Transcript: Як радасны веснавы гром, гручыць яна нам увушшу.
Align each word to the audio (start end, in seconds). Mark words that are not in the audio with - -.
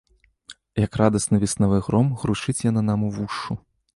Як 0.85 0.97
радасны 1.01 1.39
веснавы 1.43 1.77
гром, 1.87 2.09
гручыць 2.23 2.57
яна 2.71 2.81
нам 2.91 2.99
увушшу. 3.09 3.61